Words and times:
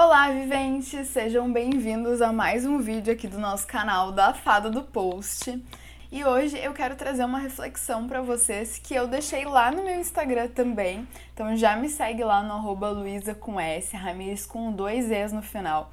Olá, 0.00 0.30
viventes! 0.30 1.08
Sejam 1.08 1.52
bem-vindos 1.52 2.22
a 2.22 2.32
mais 2.32 2.64
um 2.64 2.78
vídeo 2.78 3.12
aqui 3.12 3.26
do 3.26 3.36
nosso 3.36 3.66
canal 3.66 4.12
da 4.12 4.32
Fada 4.32 4.70
do 4.70 4.84
Post. 4.84 5.60
E 6.12 6.24
hoje 6.24 6.56
eu 6.56 6.72
quero 6.72 6.94
trazer 6.94 7.24
uma 7.24 7.40
reflexão 7.40 8.06
para 8.06 8.22
vocês 8.22 8.78
que 8.78 8.94
eu 8.94 9.08
deixei 9.08 9.44
lá 9.44 9.72
no 9.72 9.82
meu 9.82 9.98
Instagram 9.98 10.46
também. 10.50 11.04
Então 11.34 11.56
já 11.56 11.74
me 11.74 11.88
segue 11.88 12.22
lá 12.22 12.44
no 12.44 12.52
arroba 12.52 12.90
Luiza 12.90 13.34
com 13.34 13.58
S, 13.58 13.92
com 14.46 14.70
dois 14.70 15.10
Es 15.10 15.32
no 15.32 15.42
final. 15.42 15.92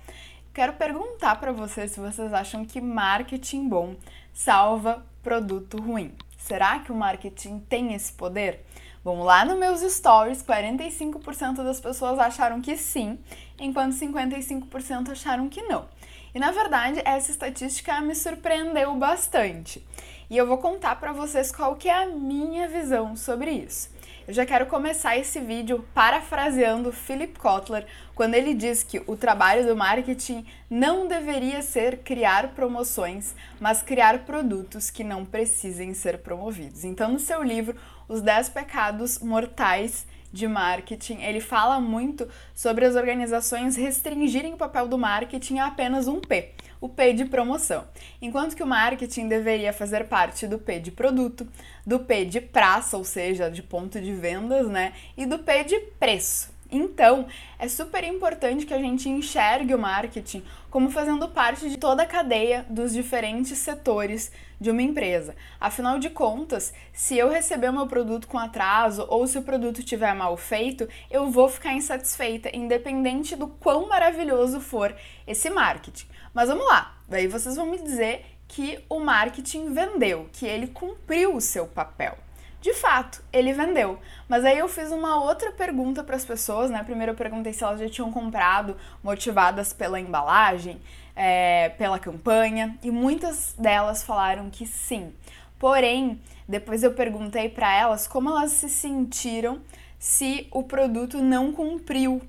Quero 0.53 0.73
perguntar 0.73 1.39
para 1.39 1.51
vocês 1.51 1.89
se 1.89 1.99
vocês 1.99 2.31
acham 2.31 2.63
que 2.63 2.79
marketing 2.79 3.67
bom 3.67 3.95
salva 4.31 5.03
produto 5.23 5.81
ruim. 5.81 6.13
Será 6.37 6.77
que 6.77 6.91
o 6.91 6.95
marketing 6.95 7.57
tem 7.57 7.95
esse 7.95 8.13
poder? 8.13 8.63
Bom, 9.05 9.21
lá 9.21 9.45
nos 9.45 9.59
meus 9.59 9.81
stories, 9.81 10.41
45% 10.41 11.57
das 11.57 11.79
pessoas 11.79 12.17
acharam 12.17 12.59
que 12.59 12.75
sim, 12.75 13.19
enquanto 13.59 13.93
55% 13.93 15.11
acharam 15.11 15.47
que 15.47 15.61
não. 15.61 15.85
E 16.33 16.39
na 16.39 16.49
verdade, 16.49 17.03
essa 17.05 17.29
estatística 17.29 18.01
me 18.01 18.15
surpreendeu 18.15 18.95
bastante. 18.95 19.87
E 20.27 20.35
eu 20.35 20.47
vou 20.47 20.57
contar 20.57 20.95
para 20.95 21.13
vocês 21.13 21.51
qual 21.51 21.75
que 21.75 21.87
é 21.87 21.93
a 21.93 22.07
minha 22.07 22.67
visão 22.67 23.15
sobre 23.15 23.51
isso. 23.51 23.91
Eu 24.27 24.33
já 24.33 24.43
quero 24.43 24.65
começar 24.65 25.15
esse 25.15 25.39
vídeo 25.39 25.85
parafraseando 25.93 26.91
Philip 26.91 27.37
Kotler, 27.37 27.85
quando 28.15 28.33
ele 28.33 28.55
diz 28.55 28.81
que 28.81 28.99
o 29.05 29.15
trabalho 29.15 29.67
do 29.67 29.75
marketing 29.75 30.43
não 30.67 31.07
deveria 31.07 31.61
ser 31.61 31.99
criar 31.99 32.47
promoções, 32.55 33.35
mas 33.59 33.83
criar 33.83 34.25
produtos 34.25 34.89
que 34.89 35.03
não 35.03 35.23
precisem 35.23 35.93
ser 35.93 36.17
promovidos. 36.17 36.83
Então, 36.83 37.11
no 37.11 37.19
seu 37.19 37.43
livro 37.43 37.75
Os 38.07 38.19
10 38.19 38.49
Pecados 38.49 39.19
Mortais 39.19 40.07
de 40.33 40.47
marketing, 40.47 41.21
ele 41.21 41.39
fala 41.39 41.79
muito 41.79 42.27
sobre 42.55 42.83
as 42.83 42.95
organizações 42.95 43.75
restringirem 43.75 44.55
o 44.55 44.57
papel 44.57 44.87
do 44.87 44.97
marketing 44.97 45.59
a 45.59 45.67
apenas 45.67 46.07
um 46.07 46.19
P, 46.19 46.51
o 46.79 46.89
P 46.89 47.13
de 47.13 47.25
promoção. 47.25 47.85
Enquanto 48.21 48.55
que 48.55 48.63
o 48.63 48.67
marketing 48.67 49.27
deveria 49.27 49.73
fazer 49.73 50.05
parte 50.05 50.47
do 50.47 50.57
P 50.57 50.79
de 50.79 50.91
produto, 50.91 51.47
do 51.85 51.99
P 51.99 52.25
de 52.25 52.41
praça, 52.41 52.97
ou 52.97 53.03
seja, 53.03 53.49
de 53.49 53.61
ponto 53.61 53.99
de 53.99 54.13
vendas, 54.13 54.67
né? 54.67 54.93
E 55.17 55.25
do 55.25 55.39
P 55.39 55.63
de 55.63 55.79
preço. 55.99 56.54
Então, 56.71 57.27
é 57.59 57.67
super 57.67 58.03
importante 58.03 58.65
que 58.65 58.73
a 58.73 58.79
gente 58.79 59.07
enxergue 59.07 59.75
o 59.75 59.79
marketing 59.79 60.43
como 60.69 60.89
fazendo 60.89 61.29
parte 61.29 61.69
de 61.69 61.77
toda 61.77 62.03
a 62.03 62.07
cadeia 62.07 62.65
dos 62.69 62.91
diferentes 62.91 63.57
setores 63.59 64.31
de 64.59 64.71
uma 64.71 64.81
empresa. 64.81 65.35
Afinal 65.59 65.99
de 65.99 66.09
contas, 66.09 66.73
se 66.91 67.17
eu 67.17 67.29
receber 67.29 67.71
meu 67.71 67.87
produto 67.87 68.27
com 68.27 68.39
atraso 68.39 69.05
ou 69.09 69.27
se 69.27 69.37
o 69.37 69.43
produto 69.43 69.79
estiver 69.79 70.13
mal 70.15 70.35
feito, 70.35 70.87
eu 71.09 71.29
vou 71.29 71.47
ficar 71.47 71.73
insatisfeita, 71.73 72.55
independente 72.55 73.35
do 73.35 73.47
quão 73.47 73.87
maravilhoso 73.87 74.59
for 74.59 74.95
esse 75.27 75.49
marketing. 75.49 76.07
Mas 76.33 76.49
vamos 76.49 76.65
lá, 76.65 76.97
daí 77.07 77.27
vocês 77.27 77.55
vão 77.55 77.67
me 77.67 77.77
dizer 77.77 78.25
que 78.47 78.83
o 78.89 78.99
marketing 78.99 79.73
vendeu, 79.73 80.29
que 80.33 80.45
ele 80.45 80.67
cumpriu 80.67 81.35
o 81.35 81.41
seu 81.41 81.67
papel. 81.67 82.24
De 82.65 82.73
fato, 82.73 83.21
ele 83.31 83.53
vendeu. 83.53 83.99
Mas 84.27 84.43
aí 84.43 84.57
eu 84.57 84.67
fiz 84.67 84.89
uma 84.89 85.21
outra 85.21 85.51
pergunta 85.51 86.03
para 86.03 86.15
as 86.15 86.25
pessoas, 86.25 86.71
né? 86.71 86.83
Primeiro 86.83 87.11
eu 87.11 87.15
perguntei 87.15 87.53
se 87.53 87.63
elas 87.63 87.79
já 87.79 87.87
tinham 87.87 88.11
comprado 88.11 88.75
motivadas 89.03 89.71
pela 89.71 89.99
embalagem, 89.99 90.81
é, 91.15 91.69
pela 91.77 91.99
campanha, 91.99 92.75
e 92.81 92.89
muitas 92.89 93.53
delas 93.55 94.01
falaram 94.01 94.49
que 94.49 94.65
sim. 94.65 95.13
Porém, 95.59 96.19
depois 96.49 96.81
eu 96.81 96.91
perguntei 96.95 97.49
para 97.49 97.71
elas 97.71 98.07
como 98.07 98.31
elas 98.31 98.53
se 98.53 98.67
sentiram 98.67 99.61
se 99.99 100.47
o 100.49 100.63
produto 100.63 101.19
não 101.19 101.51
cumpriu 101.51 102.19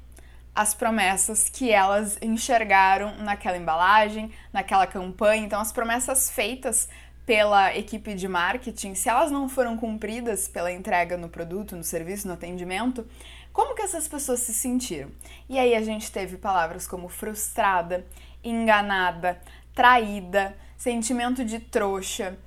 as 0.54 0.74
promessas 0.74 1.48
que 1.48 1.70
elas 1.70 2.18
enxergaram 2.20 3.16
naquela 3.20 3.56
embalagem, 3.56 4.30
naquela 4.52 4.86
campanha. 4.86 5.46
Então, 5.46 5.60
as 5.62 5.72
promessas 5.72 6.30
feitas 6.30 6.90
pela 7.26 7.76
equipe 7.76 8.14
de 8.14 8.28
marketing, 8.28 8.94
se 8.94 9.08
elas 9.08 9.32
não 9.32 9.48
foram 9.48 9.76
cumpridas 9.76 10.46
pela 10.46 10.72
entrega 10.72 11.16
no 11.16 11.28
produto, 11.28 11.74
no 11.74 11.82
serviço, 11.82 12.28
no 12.28 12.34
atendimento, 12.34 13.04
como 13.52 13.74
que 13.74 13.82
essas 13.82 14.06
pessoas 14.06 14.40
se 14.40 14.54
sentiram? 14.54 15.10
E 15.48 15.58
aí 15.58 15.74
a 15.74 15.82
gente 15.82 16.12
teve 16.12 16.36
palavras 16.36 16.86
como 16.86 17.08
frustrada, 17.08 18.06
enganada, 18.44 19.40
traída, 19.74 20.56
sentimento 20.76 21.44
de 21.44 21.58
trouxa. 21.58 22.38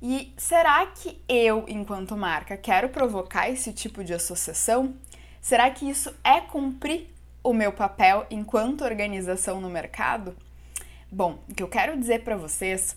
E 0.00 0.32
será 0.36 0.86
que 0.86 1.20
eu, 1.28 1.64
enquanto 1.66 2.16
marca, 2.16 2.56
quero 2.56 2.88
provocar 2.88 3.50
esse 3.50 3.72
tipo 3.72 4.04
de 4.04 4.14
associação? 4.14 4.94
Será 5.40 5.68
que 5.70 5.90
isso 5.90 6.14
é 6.22 6.40
cumprir 6.40 7.08
o 7.42 7.52
meu 7.52 7.72
papel 7.72 8.26
enquanto 8.30 8.84
organização 8.84 9.60
no 9.60 9.68
mercado? 9.68 10.36
Bom, 11.10 11.38
o 11.48 11.54
que 11.54 11.62
eu 11.62 11.68
quero 11.68 11.98
dizer 11.98 12.22
para 12.22 12.36
vocês 12.36 12.96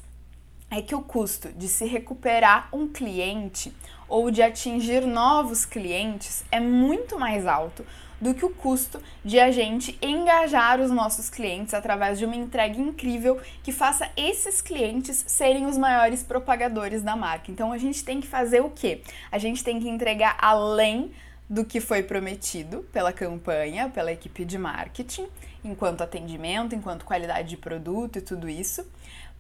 é 0.76 0.82
que 0.82 0.96
o 0.96 1.02
custo 1.02 1.50
de 1.54 1.68
se 1.68 1.86
recuperar 1.86 2.68
um 2.74 2.88
cliente 2.88 3.72
ou 4.08 4.32
de 4.32 4.42
atingir 4.42 5.06
novos 5.06 5.66
clientes 5.66 6.44
é 6.52 6.60
muito 6.60 7.20
mais 7.20 7.46
alto 7.46 7.86
do 8.20 8.34
que 8.34 8.44
o 8.44 8.50
custo 8.50 9.00
de 9.24 9.40
a 9.40 9.52
gente 9.52 9.98
engajar 10.02 10.80
os 10.80 10.90
nossos 10.90 11.30
clientes 11.30 11.76
através 11.76 12.18
de 12.18 12.26
uma 12.26 12.36
entrega 12.36 12.80
incrível 12.80 13.40
que 13.62 13.72
faça 13.72 14.10
esses 14.18 14.62
clientes 14.62 15.24
serem 15.28 15.68
os 15.68 15.78
maiores 15.78 16.24
propagadores 16.24 17.04
da 17.04 17.16
marca. 17.16 17.52
Então 17.52 17.72
a 17.72 17.78
gente 17.78 18.04
tem 18.04 18.20
que 18.20 18.28
fazer 18.28 18.62
o 18.62 18.70
quê? 18.70 19.02
A 19.32 19.38
gente 19.38 19.64
tem 19.64 19.80
que 19.80 19.90
entregar 19.90 20.38
além 20.40 21.12
do 21.48 21.64
que 21.64 21.80
foi 21.80 22.02
prometido 22.02 22.84
pela 22.92 23.14
campanha, 23.14 23.90
pela 23.90 24.12
equipe 24.12 24.44
de 24.44 24.58
marketing, 24.58 25.28
enquanto 25.64 26.02
atendimento, 26.02 26.74
enquanto 26.74 27.06
qualidade 27.06 27.50
de 27.50 27.58
produto 27.58 28.18
e 28.18 28.22
tudo 28.22 28.50
isso 28.50 28.84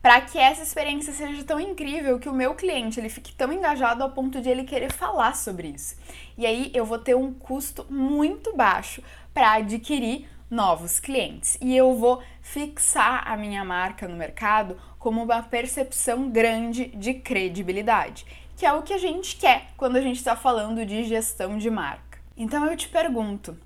para 0.03 0.19
que 0.19 0.37
essa 0.37 0.61
experiência 0.61 1.13
seja 1.13 1.45
tão 1.45 1.57
incrível 1.57 2.19
que 2.19 2.27
o 2.27 2.33
meu 2.33 2.53
cliente 2.55 2.99
ele 2.99 3.07
fique 3.07 3.33
tão 3.33 3.53
engajado 3.53 4.03
ao 4.03 4.11
ponto 4.11 4.41
de 4.41 4.49
ele 4.49 4.65
querer 4.65 4.91
falar 4.91 5.33
sobre 5.33 5.69
isso. 5.69 5.95
E 6.37 6.45
aí 6.45 6.69
eu 6.73 6.85
vou 6.85 6.99
ter 6.99 7.15
um 7.15 7.33
custo 7.33 7.87
muito 7.89 8.53
baixo 8.53 9.01
para 9.33 9.53
adquirir 9.53 10.27
novos 10.51 10.99
clientes 10.99 11.57
e 11.61 11.73
eu 11.73 11.95
vou 11.95 12.21
fixar 12.41 13.25
a 13.25 13.37
minha 13.37 13.63
marca 13.63 14.05
no 14.05 14.17
mercado 14.17 14.77
como 14.99 15.23
uma 15.23 15.41
percepção 15.41 16.29
grande 16.29 16.87
de 16.87 17.13
credibilidade, 17.13 18.25
que 18.57 18.65
é 18.65 18.73
o 18.73 18.83
que 18.83 18.91
a 18.91 18.97
gente 18.97 19.37
quer 19.37 19.67
quando 19.77 19.95
a 19.95 20.01
gente 20.01 20.17
está 20.17 20.35
falando 20.35 20.85
de 20.85 21.05
gestão 21.05 21.57
de 21.57 21.69
marca. 21.69 22.19
Então 22.35 22.65
eu 22.65 22.75
te 22.75 22.89
pergunto, 22.89 23.57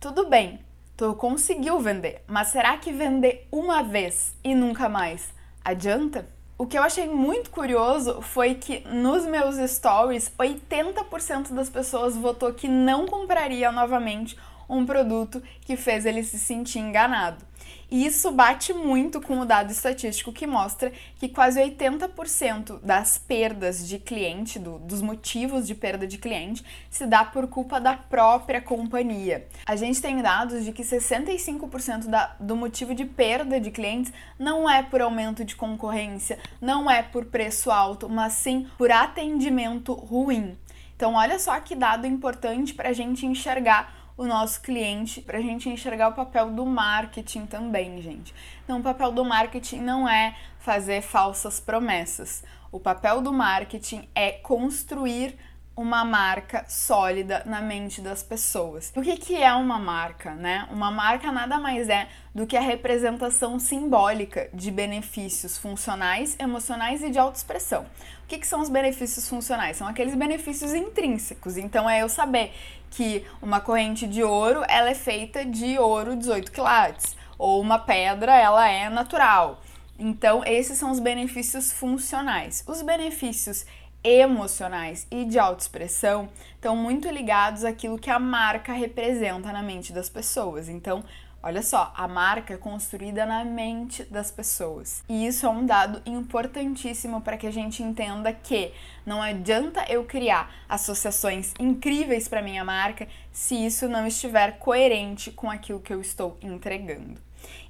tudo 0.00 0.28
bem, 0.28 0.58
tu 0.96 1.14
conseguiu 1.14 1.78
vender, 1.78 2.24
mas 2.26 2.48
será 2.48 2.76
que 2.78 2.90
vender 2.90 3.46
uma 3.52 3.80
vez 3.80 4.36
e 4.42 4.56
nunca 4.56 4.88
mais 4.88 5.32
Adianta? 5.64 6.28
O 6.58 6.66
que 6.66 6.76
eu 6.76 6.82
achei 6.82 7.08
muito 7.08 7.50
curioso 7.50 8.20
foi 8.20 8.54
que 8.54 8.80
nos 8.86 9.24
meus 9.24 9.56
stories, 9.70 10.30
80% 10.38 11.52
das 11.54 11.70
pessoas 11.70 12.14
votou 12.14 12.52
que 12.52 12.68
não 12.68 13.06
compraria 13.06 13.72
novamente 13.72 14.38
um 14.68 14.84
produto 14.84 15.42
que 15.62 15.74
fez 15.74 16.04
ele 16.04 16.22
se 16.22 16.38
sentir 16.38 16.80
enganado. 16.80 17.44
E 17.90 18.06
isso 18.06 18.30
bate 18.32 18.72
muito 18.72 19.20
com 19.20 19.38
o 19.38 19.44
dado 19.44 19.70
estatístico 19.70 20.32
que 20.32 20.46
mostra 20.46 20.92
que 21.16 21.28
quase 21.28 21.60
80% 21.60 22.80
das 22.82 23.18
perdas 23.18 23.86
de 23.86 23.98
cliente, 23.98 24.58
do, 24.58 24.78
dos 24.78 25.00
motivos 25.00 25.66
de 25.66 25.74
perda 25.74 26.06
de 26.06 26.18
cliente, 26.18 26.64
se 26.90 27.06
dá 27.06 27.24
por 27.24 27.46
culpa 27.46 27.80
da 27.80 27.94
própria 27.94 28.60
companhia. 28.60 29.46
A 29.66 29.76
gente 29.76 30.00
tem 30.00 30.20
dados 30.20 30.64
de 30.64 30.72
que 30.72 30.82
65% 30.82 32.06
da, 32.06 32.34
do 32.40 32.56
motivo 32.56 32.94
de 32.94 33.04
perda 33.04 33.60
de 33.60 33.70
clientes 33.70 34.12
não 34.38 34.68
é 34.68 34.82
por 34.82 35.00
aumento 35.00 35.44
de 35.44 35.54
concorrência, 35.54 36.38
não 36.60 36.90
é 36.90 37.02
por 37.02 37.26
preço 37.26 37.70
alto, 37.70 38.08
mas 38.08 38.32
sim 38.34 38.68
por 38.76 38.90
atendimento 38.90 39.92
ruim. 39.92 40.56
Então, 40.96 41.14
olha 41.14 41.38
só 41.38 41.58
que 41.60 41.74
dado 41.74 42.06
importante 42.06 42.72
para 42.72 42.90
a 42.90 42.92
gente 42.92 43.26
enxergar 43.26 44.03
o 44.16 44.26
nosso 44.26 44.60
cliente 44.60 45.20
para 45.20 45.38
a 45.38 45.42
gente 45.42 45.68
enxergar 45.68 46.08
o 46.08 46.12
papel 46.12 46.50
do 46.50 46.64
marketing 46.64 47.46
também, 47.46 48.00
gente. 48.00 48.34
Então, 48.62 48.78
o 48.78 48.82
papel 48.82 49.10
do 49.10 49.24
marketing 49.24 49.80
não 49.80 50.08
é 50.08 50.36
fazer 50.58 51.02
falsas 51.02 51.58
promessas. 51.58 52.44
O 52.70 52.78
papel 52.78 53.20
do 53.20 53.32
marketing 53.32 54.08
é 54.14 54.32
construir 54.32 55.36
uma 55.76 56.04
marca 56.04 56.64
sólida 56.68 57.42
na 57.44 57.60
mente 57.60 58.00
das 58.00 58.22
pessoas. 58.22 58.92
O 58.94 59.02
que, 59.02 59.16
que 59.16 59.42
é 59.42 59.52
uma 59.54 59.78
marca, 59.78 60.32
né? 60.32 60.68
Uma 60.70 60.90
marca 60.90 61.32
nada 61.32 61.58
mais 61.58 61.88
é 61.88 62.08
do 62.32 62.46
que 62.46 62.56
a 62.56 62.60
representação 62.60 63.58
simbólica 63.58 64.48
de 64.54 64.70
benefícios 64.70 65.58
funcionais, 65.58 66.36
emocionais 66.38 67.02
e 67.02 67.10
de 67.10 67.18
autoexpressão. 67.18 67.86
O 68.22 68.26
que, 68.26 68.38
que 68.38 68.46
são 68.46 68.60
os 68.60 68.68
benefícios 68.68 69.28
funcionais? 69.28 69.76
São 69.76 69.88
aqueles 69.88 70.14
benefícios 70.14 70.72
intrínsecos. 70.72 71.56
Então 71.56 71.90
é 71.90 72.02
eu 72.02 72.08
saber 72.08 72.52
que 72.90 73.26
uma 73.42 73.60
corrente 73.60 74.06
de 74.06 74.22
ouro 74.22 74.62
ela 74.68 74.90
é 74.90 74.94
feita 74.94 75.44
de 75.44 75.76
ouro 75.78 76.14
18 76.14 76.52
quilates, 76.52 77.16
ou 77.36 77.60
uma 77.60 77.80
pedra 77.80 78.34
ela 78.36 78.68
é 78.68 78.88
natural. 78.88 79.60
Então 79.98 80.44
esses 80.44 80.78
são 80.78 80.92
os 80.92 81.00
benefícios 81.00 81.72
funcionais. 81.72 82.62
Os 82.66 82.80
benefícios 82.82 83.66
emocionais 84.04 85.06
e 85.10 85.24
de 85.24 85.38
autoexpressão 85.38 86.28
estão 86.54 86.76
muito 86.76 87.08
ligados 87.08 87.64
àquilo 87.64 87.98
que 87.98 88.10
a 88.10 88.18
marca 88.18 88.72
representa 88.72 89.50
na 89.50 89.62
mente 89.62 89.92
das 89.92 90.10
pessoas. 90.10 90.68
Então, 90.68 91.02
Olha 91.46 91.60
só, 91.60 91.92
a 91.94 92.08
marca 92.08 92.54
é 92.54 92.56
construída 92.56 93.26
na 93.26 93.44
mente 93.44 94.02
das 94.04 94.30
pessoas. 94.30 95.04
E 95.06 95.26
isso 95.26 95.44
é 95.44 95.48
um 95.50 95.66
dado 95.66 96.00
importantíssimo 96.06 97.20
para 97.20 97.36
que 97.36 97.46
a 97.46 97.50
gente 97.50 97.82
entenda 97.82 98.32
que 98.32 98.72
não 99.04 99.20
adianta 99.20 99.84
eu 99.90 100.04
criar 100.04 100.50
associações 100.66 101.52
incríveis 101.60 102.28
para 102.28 102.40
minha 102.40 102.64
marca 102.64 103.06
se 103.30 103.54
isso 103.54 103.86
não 103.90 104.06
estiver 104.06 104.58
coerente 104.58 105.30
com 105.30 105.50
aquilo 105.50 105.80
que 105.80 105.92
eu 105.92 106.00
estou 106.00 106.38
entregando. 106.40 107.20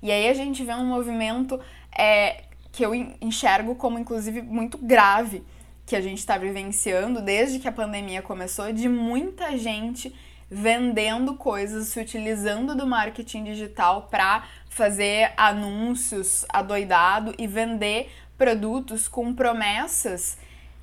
E 0.01 0.13
aí 0.13 0.29
a 0.29 0.35
gente 0.35 0.63
vê 0.63 0.73
um 0.73 0.87
movimento 0.87 1.59
é, 1.99 2.45
que 2.71 2.87
eu 2.87 2.95
enxergo 3.21 3.75
como 3.75 3.99
inclusive 3.99 4.41
muito 4.41 4.79
grave 4.79 5.43
que 5.87 5.95
a 5.95 6.01
gente 6.01 6.19
está 6.19 6.39
vivenciando 6.39 7.21
desde 7.21 7.59
que 7.59 7.69
a 7.69 7.73
pandemia 7.73 8.23
começou, 8.23 8.73
de 8.73 8.89
muita 8.89 9.57
gente 9.57 10.15
vendendo 10.51 11.35
coisas, 11.35 11.89
se 11.89 12.01
utilizando 12.01 12.75
do 12.75 12.87
marketing 12.87 13.45
digital 13.45 14.09
para 14.11 14.45
fazer 14.69 15.33
anúncios 15.37 16.45
adoidado 16.49 17.35
e 17.39 17.47
vender 17.47 18.11
produtos 18.37 19.09
com 19.09 19.35
promessas 19.35 20.37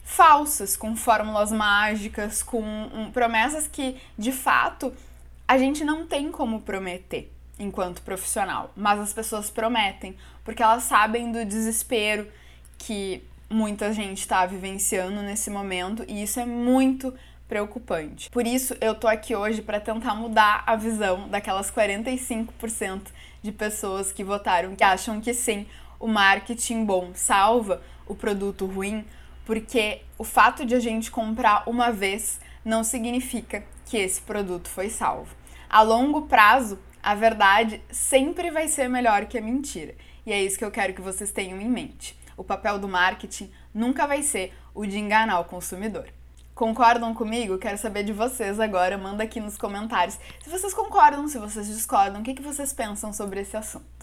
falsas, 0.03 0.75
com 0.75 0.95
fórmulas 0.95 1.51
mágicas, 1.51 2.44
com 2.44 2.62
um, 2.62 3.12
promessas 3.12 3.68
que 3.68 3.98
de 4.18 4.31
fato 4.31 4.94
a 5.48 5.57
gente 5.57 5.83
não 5.83 6.06
tem 6.06 6.31
como 6.31 6.62
prometer 6.62 7.31
enquanto 7.59 8.01
profissional, 8.01 8.71
mas 8.75 9.00
as 9.00 9.13
pessoas 9.13 9.50
prometem 9.50 10.18
porque 10.44 10.63
elas 10.63 10.83
sabem 10.83 11.31
do 11.31 11.45
desespero 11.45 12.27
que 12.77 13.24
muita 13.51 13.92
gente 13.92 14.19
está 14.19 14.45
vivenciando 14.45 15.21
nesse 15.21 15.50
momento 15.50 16.06
e 16.07 16.24
isso 16.24 16.39
é 16.39 16.45
muito 16.45 17.13
preocupante. 17.48 18.30
Por 18.30 18.48
isso, 18.48 18.75
eu 18.80 18.95
tô 18.95 19.07
aqui 19.07 19.36
hoje 19.36 19.62
para 19.62 19.80
tentar 19.80 20.15
mudar 20.15 20.63
a 20.65 20.75
visão 20.77 21.27
daquelas 21.27 21.69
45% 21.69 23.01
de 23.44 23.51
pessoas 23.51 24.12
que 24.12 24.24
votaram 24.24 24.74
que 24.74 24.83
acham 24.83 25.19
que 25.19 25.33
sim, 25.33 25.68
o 26.00 26.07
marketing 26.07 26.86
bom 26.86 27.12
salva 27.13 27.81
o 28.07 28.15
produto 28.15 28.65
ruim, 28.65 29.06
porque 29.45 30.01
o 30.18 30.24
fato 30.24 30.65
de 30.65 30.75
a 30.75 30.80
gente 30.80 31.12
comprar 31.12 31.63
uma 31.68 31.92
vez 31.92 32.39
não 32.63 32.83
significa 32.83 33.63
que 33.86 33.98
esse 33.98 34.21
produto 34.21 34.69
foi 34.69 34.89
salvo. 34.89 35.36
A 35.69 35.81
longo 35.81 36.24
prazo, 36.24 36.80
a 37.03 37.13
verdade 37.15 37.81
sempre 37.89 38.50
vai 38.50 38.68
ser 38.68 38.88
melhor 38.88 39.25
que 39.25 39.38
a 39.38 39.42
mentira. 39.42 39.94
E 40.25 40.31
é 40.31 40.42
isso 40.42 40.57
que 40.57 40.63
eu 40.63 40.71
quero 40.71 40.94
que 40.94 41.01
vocês 41.01 41.31
tenham 41.31 41.59
em 41.59 41.69
mente. 41.69 42.21
O 42.42 42.44
papel 42.44 42.80
do 42.80 42.88
marketing 42.88 43.52
nunca 43.72 44.08
vai 44.08 44.24
ser 44.24 44.52
o 44.74 44.84
de 44.84 44.98
enganar 44.98 45.40
o 45.42 45.46
consumidor. 45.46 46.08
Concordam 46.56 47.14
comigo? 47.14 47.60
Quero 47.60 47.78
saber 47.78 48.04
de 48.04 48.12
vocês 48.12 48.60
agora. 48.60 48.98
Manda 48.98 49.24
aqui 49.24 49.40
nos 49.40 49.60
comentários 49.60 50.18
se 50.44 50.50
vocês 50.50 50.74
concordam, 50.74 51.28
se 51.28 51.38
vocês 51.38 51.68
discordam, 51.68 52.22
o 52.22 52.24
que, 52.24 52.34
que 52.34 52.42
vocês 52.42 52.74
pensam 52.74 53.14
sobre 53.14 53.42
esse 53.42 53.56
assunto. 53.56 54.00